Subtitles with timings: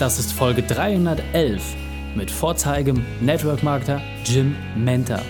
[0.00, 1.76] Das ist Folge 311
[2.16, 5.22] mit Vorzeigem Network Marketer Jim Mentor.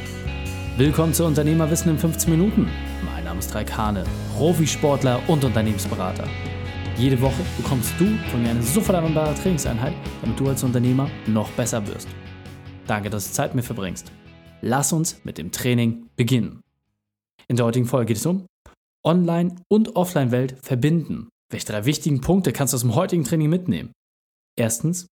[0.79, 2.71] Willkommen zu Unternehmerwissen in 15 Minuten.
[3.05, 4.05] Mein Name ist Raik Hane,
[4.35, 6.27] Profisportler und Unternehmensberater.
[6.97, 9.93] Jede Woche bekommst du von mir eine sofort anwendbare Trainingseinheit,
[10.23, 12.09] damit du als Unternehmer noch besser wirst.
[12.87, 14.11] Danke, dass du Zeit mit mir verbringst.
[14.63, 16.63] Lass uns mit dem Training beginnen.
[17.49, 18.47] In der heutigen Folge geht es um
[19.05, 21.29] Online- und Offline-Welt verbinden.
[21.51, 23.93] Welche drei wichtigen Punkte kannst du aus dem heutigen Training mitnehmen?
[24.59, 25.07] Erstens,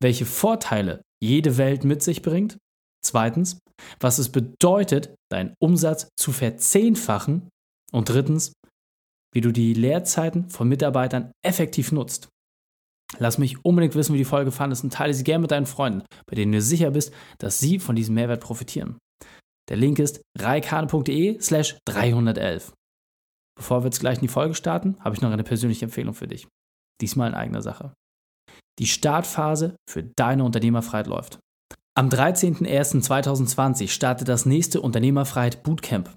[0.00, 2.58] welche Vorteile jede Welt mit sich bringt.
[3.04, 3.58] Zweitens,
[4.00, 7.48] was es bedeutet, deinen Umsatz zu verzehnfachen.
[7.92, 8.52] Und drittens,
[9.32, 12.28] wie du die Lehrzeiten von Mitarbeitern effektiv nutzt.
[13.18, 16.02] Lass mich unbedingt wissen, wie die Folge fandest und teile sie gerne mit deinen Freunden,
[16.26, 18.98] bei denen du sicher bist, dass sie von diesem Mehrwert profitieren.
[19.68, 22.72] Der Link ist reikane.de slash 311.
[23.56, 26.26] Bevor wir jetzt gleich in die Folge starten, habe ich noch eine persönliche Empfehlung für
[26.26, 26.46] dich.
[27.00, 27.94] Diesmal in eigener Sache.
[28.78, 31.38] Die Startphase für deine Unternehmerfreiheit läuft.
[31.96, 36.14] Am 13.01.2020 startet das nächste Unternehmerfreiheit Bootcamp.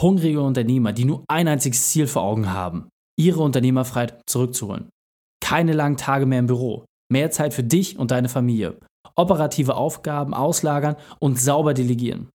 [0.00, 2.88] Hungrige Unternehmer, die nur ein einziges Ziel vor Augen haben,
[3.18, 4.88] ihre Unternehmerfreiheit zurückzuholen.
[5.40, 8.78] Keine langen Tage mehr im Büro, mehr Zeit für dich und deine Familie,
[9.14, 12.28] operative Aufgaben auslagern und sauber delegieren.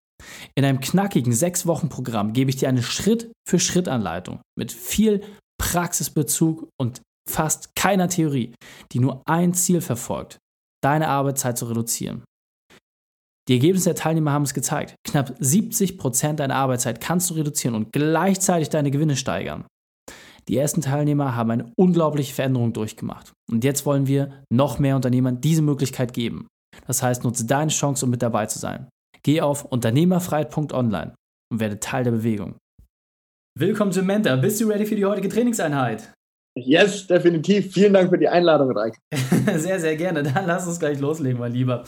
[0.56, 5.22] In einem knackigen 6-Wochen-Programm gebe ich dir eine Schritt-für-Schritt-Anleitung mit viel
[5.58, 8.54] Praxisbezug und fast keiner Theorie,
[8.92, 10.38] die nur ein Ziel verfolgt,
[10.84, 12.24] deine Arbeitszeit zu reduzieren.
[13.48, 14.96] Die Ergebnisse der Teilnehmer haben es gezeigt.
[15.08, 19.66] Knapp 70 Prozent deiner Arbeitszeit kannst du reduzieren und gleichzeitig deine Gewinne steigern.
[20.48, 23.34] Die ersten Teilnehmer haben eine unglaubliche Veränderung durchgemacht.
[23.52, 26.48] Und jetzt wollen wir noch mehr Unternehmern diese Möglichkeit geben.
[26.88, 28.90] Das heißt, nutze deine Chance, um mit dabei zu sein.
[29.24, 31.16] Geh auf unternehmerfreiheit.online
[31.52, 32.58] und werde Teil der Bewegung.
[33.58, 34.38] Willkommen zum Mentor.
[34.38, 36.14] Bist du ready für die heutige Trainingseinheit?
[36.58, 37.74] Yes, definitiv.
[37.74, 38.98] Vielen Dank für die Einladung, Reik.
[39.58, 40.24] sehr, sehr gerne.
[40.24, 41.84] Dann lass uns gleich loslegen, mein Lieber.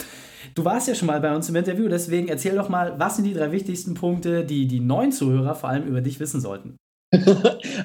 [0.56, 3.26] Du warst ja schon mal bei uns im Interview, deswegen erzähl doch mal, was sind
[3.26, 6.78] die drei wichtigsten Punkte, die die neuen Zuhörer vor allem über dich wissen sollten?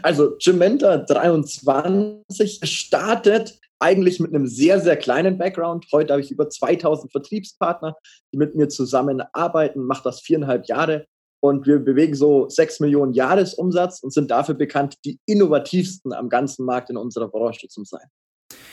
[0.03, 5.87] also, Gementa 23 startet eigentlich mit einem sehr, sehr kleinen Background.
[5.93, 7.97] Heute habe ich über 2000 Vertriebspartner,
[8.33, 11.07] die mit mir zusammenarbeiten, mache das viereinhalb Jahre
[11.43, 16.65] und wir bewegen so 6 Millionen Jahresumsatz und sind dafür bekannt, die innovativsten am ganzen
[16.65, 18.07] Markt in unserer Branche zu sein.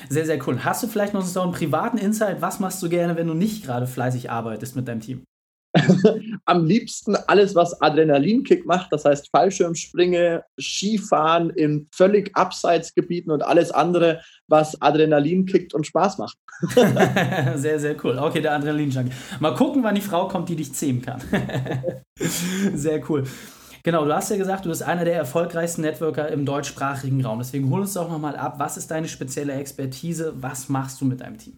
[0.07, 0.63] Sehr, sehr cool.
[0.63, 2.41] Hast du vielleicht noch so einen privaten Insight?
[2.41, 5.23] Was machst du gerne, wenn du nicht gerade fleißig arbeitest mit deinem Team?
[6.45, 13.71] Am liebsten alles, was Adrenalinkick macht, das heißt Fallschirmspringe, Skifahren in völlig Abseitsgebieten und alles
[13.71, 16.37] andere, was Adrenalin kickt und Spaß macht.
[17.55, 18.17] sehr, sehr cool.
[18.17, 19.11] Okay, der Adrenalin-Junkie.
[19.39, 21.21] Mal gucken, wann die Frau kommt, die dich zähmen kann.
[22.73, 23.23] sehr cool.
[23.83, 27.39] Genau, du hast ja gesagt, du bist einer der erfolgreichsten Networker im deutschsprachigen Raum.
[27.39, 30.33] Deswegen hol uns doch nochmal ab, was ist deine spezielle Expertise?
[30.35, 31.57] Was machst du mit deinem Team?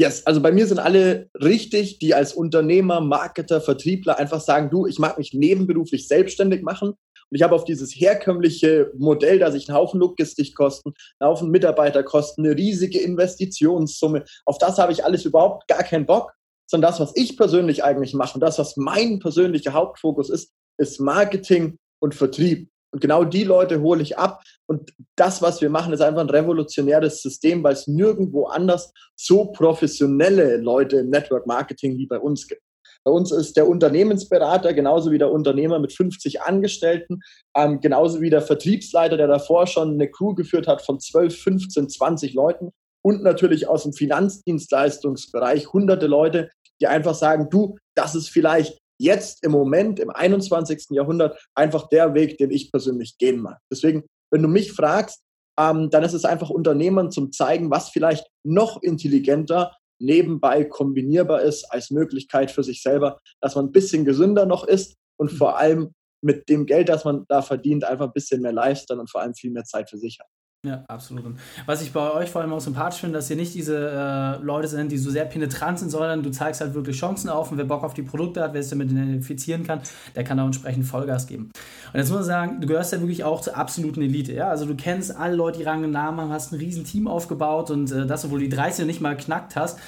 [0.00, 4.86] Yes, also bei mir sind alle richtig, die als Unternehmer, Marketer, Vertriebler einfach sagen, du,
[4.86, 6.90] ich mag mich nebenberuflich selbstständig machen.
[6.90, 12.46] Und ich habe auf dieses herkömmliche Modell, dass ich einen Haufen Logistikkosten, einen Haufen Mitarbeiterkosten,
[12.46, 16.32] eine riesige Investitionssumme, auf das habe ich alles überhaupt gar keinen Bock,
[16.70, 21.00] sondern das, was ich persönlich eigentlich mache und das, was mein persönlicher Hauptfokus ist, ist
[21.00, 22.70] Marketing und Vertrieb.
[22.90, 24.42] Und genau die Leute hole ich ab.
[24.66, 29.46] Und das, was wir machen, ist einfach ein revolutionäres System, weil es nirgendwo anders so
[29.46, 32.62] professionelle Leute im Network Marketing wie bei uns gibt.
[33.04, 37.20] Bei uns ist der Unternehmensberater genauso wie der Unternehmer mit 50 Angestellten,
[37.56, 41.88] ähm, genauso wie der Vertriebsleiter, der davor schon eine Crew geführt hat von 12, 15,
[41.88, 42.72] 20 Leuten
[43.02, 46.50] und natürlich aus dem Finanzdienstleistungsbereich hunderte Leute,
[46.80, 50.86] die einfach sagen, du, das ist vielleicht jetzt im Moment, im 21.
[50.90, 53.58] Jahrhundert, einfach der Weg, den ich persönlich gehen mag.
[53.70, 55.22] Deswegen, wenn du mich fragst,
[55.58, 61.64] ähm, dann ist es einfach Unternehmern zum zeigen, was vielleicht noch intelligenter nebenbei kombinierbar ist
[61.64, 65.92] als Möglichkeit für sich selber, dass man ein bisschen gesünder noch ist und vor allem
[66.20, 69.34] mit dem Geld, das man da verdient, einfach ein bisschen mehr Lifestyle und vor allem
[69.34, 70.28] viel mehr Zeit für sich hat.
[70.66, 71.24] Ja, absolut.
[71.24, 74.42] Und was ich bei euch vor allem auch sympathisch finde, dass ihr nicht diese äh,
[74.42, 77.58] Leute sind, die so sehr penetrant sind, sondern du zeigst halt wirklich Chancen auf und
[77.58, 79.80] wer Bock auf die Produkte hat, wer sich damit identifizieren kann,
[80.16, 81.52] der kann auch entsprechend Vollgas geben.
[81.92, 84.32] Und jetzt muss man sagen, du gehörst ja wirklich auch zur absoluten Elite.
[84.32, 84.48] Ja?
[84.48, 87.70] Also du kennst alle Leute, die Rang und Namen haben, hast ein riesen Team aufgebaut
[87.70, 89.78] und äh, das, obwohl du die 30 nicht mal knackt hast.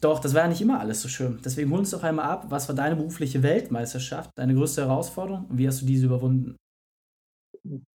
[0.00, 1.38] Doch, das war ja nicht immer alles so schön.
[1.44, 5.58] Deswegen hol uns doch einmal ab, was war deine berufliche Weltmeisterschaft, deine größte Herausforderung und
[5.58, 6.56] wie hast du diese überwunden?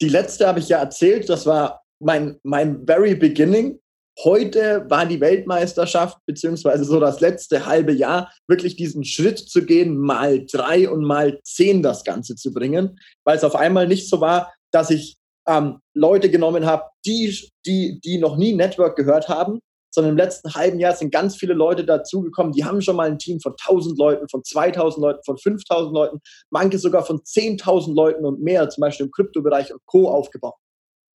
[0.01, 3.80] Die letzte habe ich ja erzählt, das war mein, mein very beginning.
[4.24, 9.98] Heute war die Weltmeisterschaft, beziehungsweise so das letzte halbe Jahr, wirklich diesen Schritt zu gehen,
[9.98, 14.19] mal drei und mal zehn das Ganze zu bringen, weil es auf einmal nicht so
[14.19, 15.15] war, dass ich
[15.48, 19.59] ähm, Leute genommen habe, die, die, die noch nie Network gehört haben
[19.94, 23.19] sondern im letzten halben Jahr sind ganz viele Leute dazugekommen, die haben schon mal ein
[23.19, 26.19] Team von 1000 Leuten, von 2000 Leuten, von 5000 Leuten,
[26.50, 30.09] manche sogar von 10.000 Leuten und mehr, zum Beispiel im Kryptobereich und Co.
[30.09, 30.56] aufgebaut.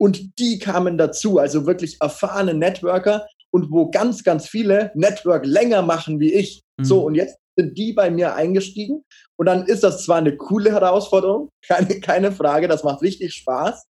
[0.00, 5.82] Und die kamen dazu, also wirklich erfahrene Networker und wo ganz, ganz viele Network länger
[5.82, 6.62] machen wie ich.
[6.78, 6.84] Mhm.
[6.84, 9.04] So, und jetzt sind die bei mir eingestiegen.
[9.36, 13.84] Und dann ist das zwar eine coole Herausforderung, keine, keine Frage, das macht richtig Spaß.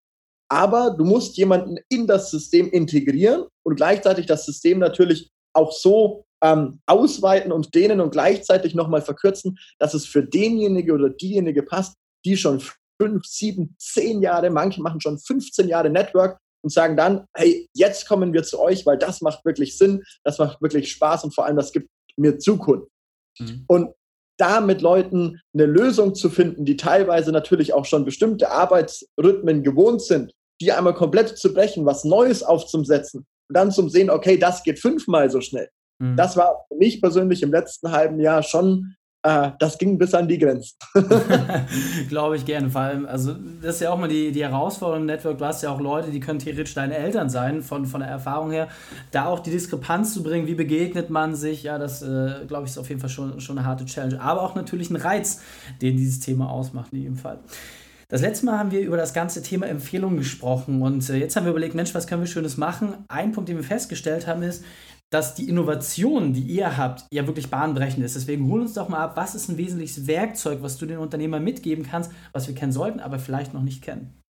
[0.49, 6.25] Aber du musst jemanden in das System integrieren und gleichzeitig das System natürlich auch so
[6.43, 11.95] ähm, ausweiten und dehnen und gleichzeitig nochmal verkürzen, dass es für denjenige oder diejenige passt,
[12.25, 12.61] die schon
[13.01, 18.07] fünf, sieben, zehn Jahre, manche machen schon 15 Jahre Network und sagen dann, hey, jetzt
[18.07, 21.45] kommen wir zu euch, weil das macht wirklich Sinn, das macht wirklich Spaß und vor
[21.45, 22.87] allem das gibt mir Zukunft.
[23.39, 23.63] Mhm.
[23.67, 23.93] Und
[24.37, 30.03] da mit Leuten eine Lösung zu finden, die teilweise natürlich auch schon bestimmte Arbeitsrhythmen gewohnt
[30.03, 30.31] sind,
[30.61, 34.79] die einmal komplett zu brechen, was Neues aufzusetzen und dann zum Sehen, okay, das geht
[34.79, 35.69] fünfmal so schnell.
[35.99, 36.17] Mhm.
[36.17, 40.37] Das war für mich persönlich im letzten halben Jahr schon das ging bis an die
[40.37, 40.75] Grenzen.
[42.09, 42.69] Glaube ich gerne.
[42.69, 45.37] Vor allem, also das ist ja auch mal die, die Herausforderung im Network.
[45.37, 48.51] Du hast ja auch Leute, die können theoretisch deine Eltern sein, von, von der Erfahrung
[48.51, 48.67] her.
[49.11, 52.71] Da auch die Diskrepanz zu bringen, wie begegnet man sich, ja, das äh, glaube ich
[52.71, 54.19] ist auf jeden Fall schon, schon eine harte Challenge.
[54.19, 55.41] Aber auch natürlich ein Reiz,
[55.81, 57.39] den dieses Thema ausmacht in jedem Fall.
[58.09, 61.45] Das letzte Mal haben wir über das ganze Thema Empfehlungen gesprochen und äh, jetzt haben
[61.45, 62.93] wir überlegt, Mensch, was können wir Schönes machen?
[63.07, 64.65] Ein Punkt, den wir festgestellt haben, ist,
[65.11, 68.15] dass die Innovation, die ihr habt, ja wirklich bahnbrechend ist.
[68.15, 71.43] Deswegen hol uns doch mal ab, was ist ein wesentliches Werkzeug, was du den Unternehmern
[71.43, 74.21] mitgeben kannst, was wir kennen sollten, aber vielleicht noch nicht kennen?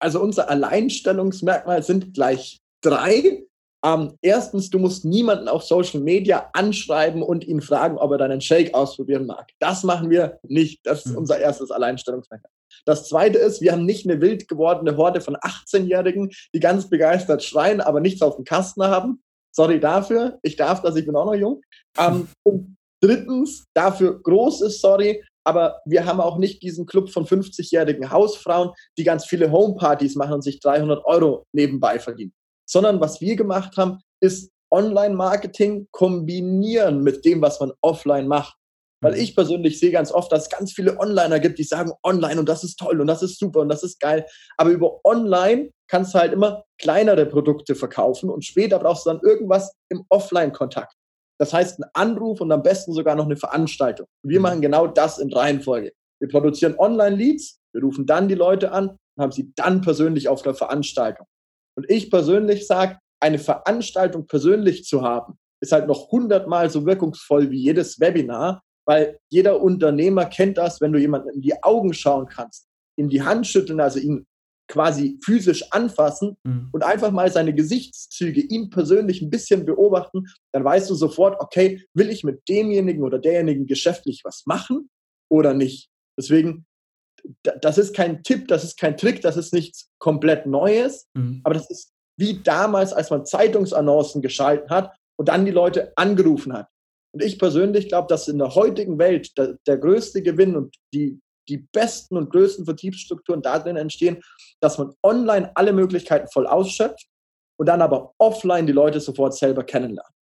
[0.00, 3.44] Also unser Alleinstellungsmerkmal sind gleich drei.
[3.84, 8.40] Ähm, erstens, du musst niemanden auf Social Media anschreiben und ihn fragen, ob er deinen
[8.40, 9.50] Shake ausprobieren mag.
[9.60, 10.80] Das machen wir nicht.
[10.84, 11.18] Das ist mhm.
[11.18, 12.52] unser erstes Alleinstellungsmerkmal.
[12.84, 17.42] Das zweite ist, wir haben nicht eine wild gewordene Horde von 18-Jährigen, die ganz begeistert
[17.42, 19.22] schreien, aber nichts auf dem Kasten haben.
[19.54, 20.38] Sorry dafür.
[20.42, 21.62] Ich darf das, ich bin auch noch jung.
[21.98, 28.10] Ähm, und drittens, dafür großes Sorry, aber wir haben auch nicht diesen Club von 50-jährigen
[28.10, 32.32] Hausfrauen, die ganz viele Homepartys machen und sich 300 Euro nebenbei verdienen.
[32.68, 38.56] Sondern was wir gemacht haben, ist Online-Marketing kombinieren mit dem, was man offline macht.
[39.00, 39.20] Weil mhm.
[39.20, 42.48] ich persönlich sehe ganz oft, dass es ganz viele Onliner gibt, die sagen online und
[42.48, 44.26] das ist toll und das ist super und das ist geil.
[44.56, 49.20] Aber über online kannst du halt immer kleinere Produkte verkaufen und später brauchst du dann
[49.22, 50.94] irgendwas im Offline-Kontakt.
[51.40, 54.06] Das heißt, ein Anruf und am besten sogar noch eine Veranstaltung.
[54.24, 54.42] Wir mhm.
[54.42, 55.92] machen genau das in Reihenfolge.
[56.20, 60.42] Wir produzieren Online-Leads, wir rufen dann die Leute an und haben sie dann persönlich auf
[60.42, 61.26] der Veranstaltung.
[61.76, 67.50] Und ich persönlich sage, eine Veranstaltung persönlich zu haben, ist halt noch hundertmal so wirkungsvoll
[67.50, 72.26] wie jedes Webinar, weil jeder Unternehmer kennt das, wenn du jemanden in die Augen schauen
[72.26, 74.26] kannst, ihm die Hand schütteln, also ihn
[74.66, 76.70] quasi physisch anfassen mhm.
[76.72, 81.84] und einfach mal seine Gesichtszüge, ihn persönlich ein bisschen beobachten, dann weißt du sofort, okay,
[81.92, 84.88] will ich mit demjenigen oder derjenigen geschäftlich was machen
[85.30, 85.90] oder nicht.
[86.18, 86.64] Deswegen,
[87.42, 91.42] das ist kein Tipp, das ist kein Trick, das ist nichts komplett Neues, mhm.
[91.44, 96.54] aber das ist wie damals, als man Zeitungsannoncen geschalten hat und dann die Leute angerufen
[96.54, 96.68] hat.
[97.18, 101.18] Und ich persönlich glaube, dass in der heutigen Welt der, der größte Gewinn und die,
[101.48, 104.22] die besten und größten Vertriebsstrukturen darin entstehen,
[104.60, 107.08] dass man online alle Möglichkeiten voll ausschöpft
[107.58, 110.14] und dann aber offline die Leute sofort selber kennenlernt.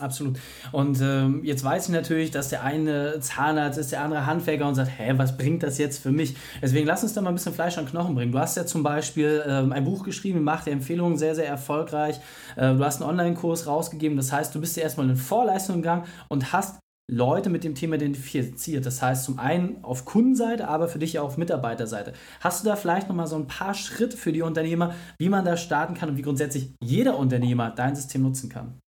[0.00, 0.40] Absolut.
[0.72, 4.74] Und ähm, jetzt weiß ich natürlich, dass der eine Zahnarzt ist, der andere Handwerker und
[4.74, 6.34] sagt, hä, was bringt das jetzt für mich?
[6.60, 8.32] Deswegen lass uns da mal ein bisschen Fleisch an Knochen bringen.
[8.32, 12.18] Du hast ja zum Beispiel ähm, ein Buch geschrieben, macht Empfehlungen sehr, sehr erfolgreich.
[12.56, 14.16] Äh, du hast einen Online-Kurs rausgegeben.
[14.16, 17.94] Das heißt, du bist ja erstmal in Vorleistung gegangen und hast Leute mit dem Thema
[17.94, 18.86] identifiziert.
[18.86, 22.14] Das heißt, zum einen auf Kundenseite, aber für dich auch auf Mitarbeiterseite.
[22.40, 25.56] Hast du da vielleicht nochmal so ein paar Schritte für die Unternehmer, wie man da
[25.56, 28.80] starten kann und wie grundsätzlich jeder Unternehmer dein System nutzen kann?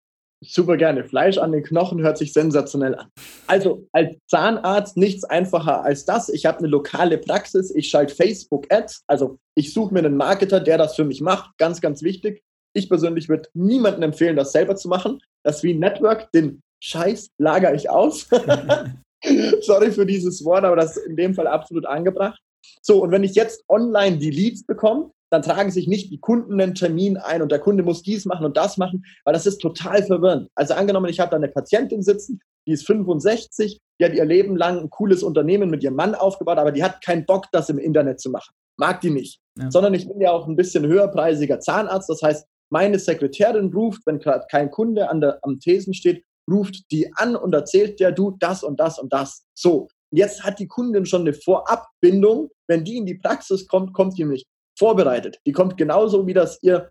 [0.47, 1.03] Super gerne.
[1.03, 3.07] Fleisch an den Knochen hört sich sensationell an.
[3.47, 6.29] Also als Zahnarzt nichts einfacher als das.
[6.29, 7.73] Ich habe eine lokale Praxis.
[7.73, 9.03] Ich schalte Facebook-Ads.
[9.07, 11.57] Also ich suche mir einen Marketer, der das für mich macht.
[11.57, 12.43] Ganz, ganz wichtig.
[12.73, 15.19] Ich persönlich würde niemandem empfehlen, das selber zu machen.
[15.43, 16.31] Das ist wie ein Network.
[16.31, 18.27] Den Scheiß lagere ich aus.
[19.61, 22.39] Sorry für dieses Wort, aber das ist in dem Fall absolut angebracht.
[22.81, 26.61] So, und wenn ich jetzt online die Leads bekomme, dann tragen sich nicht die Kunden
[26.61, 29.59] einen Termin ein und der Kunde muss dies machen und das machen, weil das ist
[29.59, 30.49] total verwirrend.
[30.55, 34.55] Also angenommen, ich habe da eine Patientin sitzen, die ist 65, die hat ihr Leben
[34.55, 37.77] lang ein cooles Unternehmen mit ihrem Mann aufgebaut, aber die hat keinen Bock, das im
[37.77, 38.53] Internet zu machen.
[38.77, 39.39] Mag die nicht.
[39.59, 39.69] Ja.
[39.69, 42.09] Sondern ich bin ja auch ein bisschen höherpreisiger Zahnarzt.
[42.09, 46.91] Das heißt, meine Sekretärin ruft, wenn gerade kein Kunde an der, am Thesen steht, ruft
[46.91, 49.43] die an und erzählt der, du, das und das und das.
[49.53, 49.89] So.
[50.11, 52.49] Jetzt hat die Kundin schon eine Vorabbindung.
[52.67, 54.45] Wenn die in die Praxis kommt, kommt die nämlich
[54.77, 55.39] vorbereitet.
[55.45, 56.89] Die kommt genauso, wie das ihr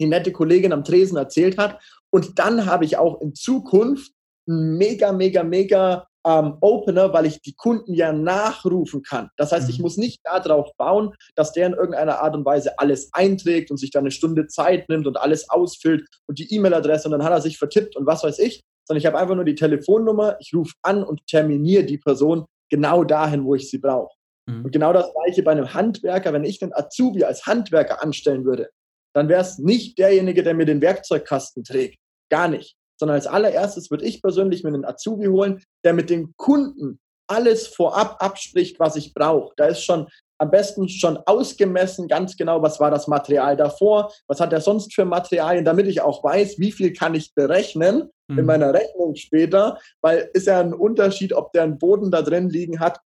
[0.00, 1.80] die nette Kollegin am Tresen erzählt hat.
[2.10, 4.12] Und dann habe ich auch in Zukunft
[4.48, 9.30] einen mega, mega, mega ähm, Opener, weil ich die Kunden ja nachrufen kann.
[9.36, 9.82] Das heißt, ich mhm.
[9.82, 13.90] muss nicht darauf bauen, dass der in irgendeiner Art und Weise alles einträgt und sich
[13.90, 17.40] dann eine Stunde Zeit nimmt und alles ausfüllt und die E-Mail-Adresse und dann hat er
[17.40, 20.74] sich vertippt und was weiß ich, sondern ich habe einfach nur die Telefonnummer, ich rufe
[20.82, 24.14] an und terminiere die Person genau dahin, wo ich sie brauche.
[24.58, 24.64] Mhm.
[24.64, 28.70] Und genau das gleiche bei einem Handwerker, wenn ich einen Azubi als Handwerker anstellen würde,
[29.14, 31.98] dann wäre es nicht derjenige, der mir den Werkzeugkasten trägt.
[32.30, 36.34] Gar nicht sondern als allererstes würde ich persönlich mir einen Azubi holen, der mit dem
[36.36, 39.52] Kunden alles vorab abspricht, was ich brauche.
[39.56, 40.06] Da ist schon
[40.38, 44.94] am besten schon ausgemessen, ganz genau, was war das Material davor, was hat er sonst
[44.94, 48.38] für Materialien, damit ich auch weiß, wie viel kann ich berechnen mhm.
[48.38, 52.48] in meiner Rechnung später, weil ist ja ein Unterschied, ob der einen Boden da drin
[52.48, 53.00] liegen hat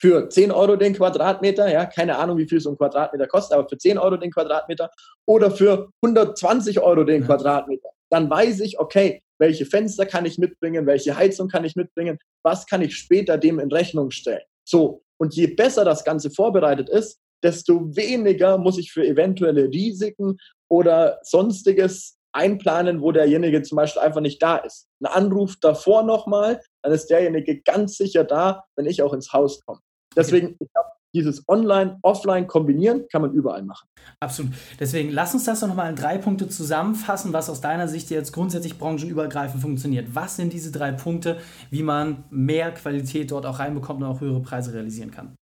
[0.00, 3.68] für 10 Euro den Quadratmeter, ja, keine Ahnung, wie viel so ein Quadratmeter kostet, aber
[3.68, 4.90] für 10 Euro den Quadratmeter
[5.26, 10.86] oder für 120 Euro den Quadratmeter dann weiß ich, okay, welche Fenster kann ich mitbringen,
[10.86, 14.42] welche Heizung kann ich mitbringen, was kann ich später dem in Rechnung stellen.
[14.64, 20.38] So, und je besser das Ganze vorbereitet ist, desto weniger muss ich für eventuelle Risiken
[20.68, 24.86] oder sonstiges einplanen, wo derjenige zum Beispiel einfach nicht da ist.
[25.00, 29.64] Ein Anruf davor nochmal, dann ist derjenige ganz sicher da, wenn ich auch ins Haus
[29.64, 29.80] komme.
[30.16, 33.88] Deswegen, ich glaube, dieses Online, Offline kombinieren kann man überall machen.
[34.20, 34.52] Absolut.
[34.78, 38.32] Deswegen lass uns das doch nochmal in drei Punkte zusammenfassen, was aus deiner Sicht jetzt
[38.32, 40.14] grundsätzlich branchenübergreifend funktioniert.
[40.14, 41.38] Was sind diese drei Punkte,
[41.70, 45.34] wie man mehr Qualität dort auch reinbekommt und auch höhere Preise realisieren kann?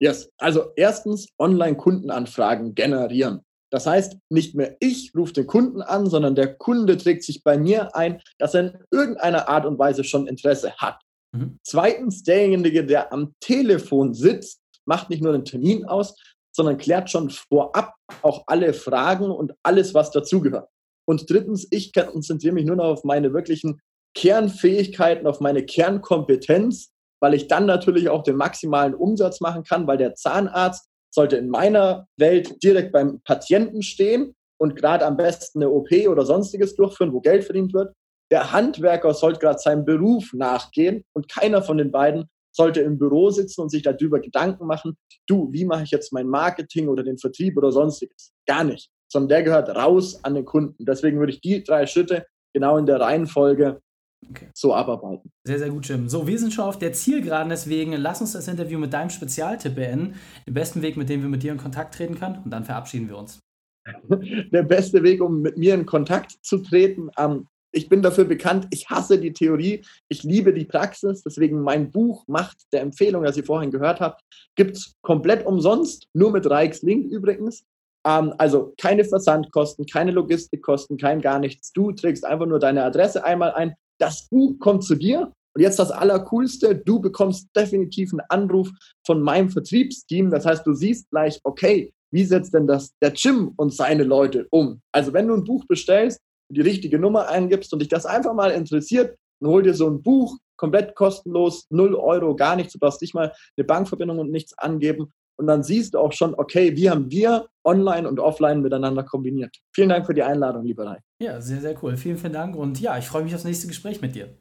[0.00, 0.28] Yes.
[0.38, 3.40] Also erstens Online-Kundenanfragen generieren.
[3.70, 7.58] Das heißt, nicht mehr ich rufe den Kunden an, sondern der Kunde trägt sich bei
[7.58, 11.00] mir ein, dass er in irgendeiner Art und Weise schon Interesse hat.
[11.34, 11.58] Mhm.
[11.62, 16.14] Zweitens, derjenige, der am Telefon sitzt, macht nicht nur einen Termin aus,
[16.54, 20.68] sondern klärt schon vorab auch alle Fragen und alles, was dazugehört.
[21.06, 23.80] Und drittens, ich konzentriere mich nur noch auf meine wirklichen
[24.16, 29.98] Kernfähigkeiten, auf meine Kernkompetenz, weil ich dann natürlich auch den maximalen Umsatz machen kann, weil
[29.98, 35.70] der Zahnarzt sollte in meiner Welt direkt beim Patienten stehen und gerade am besten eine
[35.70, 37.92] OP oder sonstiges durchführen, wo Geld verdient wird.
[38.34, 43.30] Der Handwerker sollte gerade seinem Beruf nachgehen und keiner von den beiden sollte im Büro
[43.30, 44.96] sitzen und sich darüber Gedanken machen,
[45.28, 48.32] du, wie mache ich jetzt mein Marketing oder den Vertrieb oder sonstiges?
[48.44, 50.84] Gar nicht, sondern der gehört raus an den Kunden.
[50.84, 53.80] Deswegen würde ich die drei Schritte genau in der Reihenfolge
[54.28, 54.48] Okay.
[54.52, 55.30] so abarbeiten.
[55.46, 56.08] Sehr, sehr gut, Jim.
[56.08, 59.76] So, wir sind schon auf der Zielgeraden, deswegen lass uns das Interview mit deinem Spezialtipp
[59.76, 60.14] beenden.
[60.46, 63.08] Den besten Weg, mit dem wir mit dir in Kontakt treten können und dann verabschieden
[63.08, 63.38] wir uns.
[64.50, 68.68] Der beste Weg, um mit mir in Kontakt zu treten, ähm, ich bin dafür bekannt,
[68.70, 71.22] ich hasse die Theorie, ich liebe die Praxis.
[71.22, 74.22] Deswegen mein Buch Macht der Empfehlung, das ihr vorhin gehört habt,
[74.54, 77.64] gibt es komplett umsonst, nur mit Reichs Link übrigens.
[78.06, 81.72] Ähm, also keine Versandkosten, keine Logistikkosten, kein gar nichts.
[81.72, 83.74] Du trägst einfach nur deine Adresse einmal ein.
[83.98, 85.32] Das Buch kommt zu dir.
[85.56, 88.70] Und jetzt das Allercoolste, du bekommst definitiv einen Anruf
[89.06, 90.30] von meinem Vertriebsteam.
[90.30, 94.46] Das heißt, du siehst gleich, okay, wie setzt denn das der Jim und seine Leute
[94.50, 94.80] um?
[94.92, 98.50] Also wenn du ein Buch bestellst, die richtige Nummer eingibst und dich das einfach mal
[98.50, 102.72] interessiert, dann hol dir so ein Buch, komplett kostenlos, 0 Euro, gar nichts.
[102.72, 105.12] Du brauchst nicht mal eine Bankverbindung und nichts angeben.
[105.36, 109.56] Und dann siehst du auch schon, okay, wie haben wir online und offline miteinander kombiniert.
[109.74, 111.00] Vielen Dank für die Einladung, lieber Rai.
[111.20, 111.96] Ja, sehr, sehr cool.
[111.96, 112.54] Vielen, vielen Dank.
[112.54, 114.36] Und ja, ich freue mich aufs nächste Gespräch mit dir.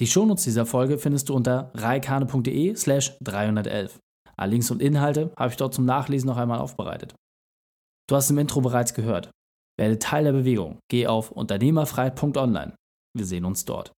[0.00, 3.98] Die Shownotes dieser Folge findest du unter reikane.de slash 311.
[4.36, 7.14] Alle Links und Inhalte habe ich dort zum Nachlesen noch einmal aufbereitet.
[8.08, 9.30] Du hast im Intro bereits gehört.
[9.78, 10.78] Werde Teil der Bewegung.
[10.90, 12.74] Geh auf unternehmerfrei.online.
[13.16, 13.92] Wir sehen uns dort.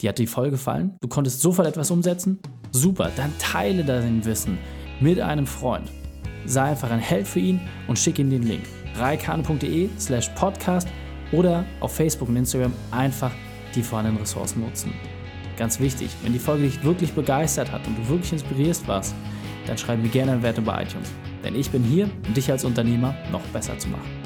[0.00, 0.96] Dir hat die Folge gefallen?
[1.00, 2.38] Du konntest sofort etwas umsetzen?
[2.70, 4.58] Super, dann teile dein Wissen
[5.00, 5.90] mit einem Freund.
[6.44, 8.64] Sei einfach ein Held für ihn und schick ihm den Link.
[8.96, 10.88] reikane.de slash podcast
[11.32, 13.32] oder auf Facebook und Instagram einfach
[13.74, 14.92] die vorhandenen Ressourcen nutzen.
[15.56, 19.14] Ganz wichtig, wenn die Folge dich wirklich begeistert hat und du wirklich inspirierst warst,
[19.66, 21.10] dann schreib mir gerne eine Werte bei iTunes.
[21.42, 24.25] Denn ich bin hier, um dich als Unternehmer noch besser zu machen.